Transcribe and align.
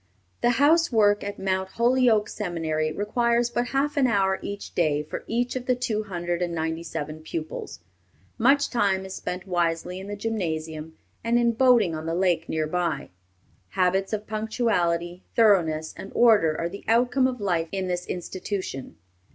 The 0.41 0.57
housework 0.57 1.23
at 1.23 1.37
Mount 1.37 1.69
Holyoke 1.73 2.27
Seminary 2.27 2.91
requires 2.91 3.51
but 3.51 3.67
half 3.67 3.97
an 3.97 4.07
hour 4.07 4.39
each 4.41 4.73
day 4.73 5.03
for 5.03 5.23
each 5.27 5.55
of 5.55 5.67
the 5.67 5.75
two 5.75 6.05
hundred 6.05 6.41
and 6.41 6.55
ninety 6.55 6.81
seven 6.81 7.19
pupils. 7.19 7.81
Much 8.39 8.71
time 8.71 9.05
is 9.05 9.13
spent 9.13 9.45
wisely 9.47 9.99
in 9.99 10.07
the 10.07 10.15
gymnasium, 10.15 10.97
and 11.23 11.37
in 11.37 11.51
boating 11.51 11.93
on 11.93 12.07
the 12.07 12.15
lake 12.15 12.49
near 12.49 12.65
by. 12.65 13.11
Habits 13.73 14.11
of 14.11 14.25
punctuality, 14.25 15.21
thoroughness, 15.35 15.93
and 15.95 16.11
order 16.15 16.57
are 16.59 16.67
the 16.67 16.83
outcome 16.87 17.27
of 17.27 17.39
life 17.39 17.67
in 17.71 17.87
this 17.87 18.07
institution. 18.07 18.95